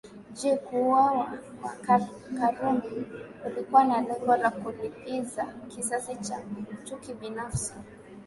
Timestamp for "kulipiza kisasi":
4.51-6.15